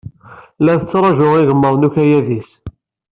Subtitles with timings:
[0.65, 2.49] La tettṛaju igmaḍ n ukayad-is.